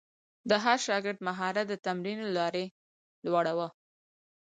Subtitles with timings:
[0.49, 2.65] د هر شاګرد مهارت د تمرین له لارې
[3.25, 3.67] لوړاوه.